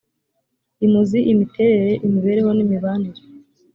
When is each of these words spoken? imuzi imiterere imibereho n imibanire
imuzi 0.85 1.19
imiterere 1.31 1.93
imibereho 2.05 2.49
n 2.53 2.59
imibanire 2.65 3.21